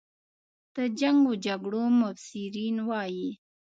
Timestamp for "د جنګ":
0.75-1.19